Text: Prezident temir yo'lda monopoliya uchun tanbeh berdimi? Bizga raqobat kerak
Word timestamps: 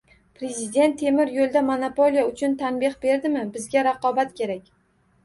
Prezident 0.37 0.95
temir 1.01 1.31
yo'lda 1.35 1.61
monopoliya 1.67 2.23
uchun 2.29 2.55
tanbeh 2.63 2.97
berdimi? 3.05 3.45
Bizga 3.59 3.85
raqobat 3.89 4.33
kerak 4.41 4.73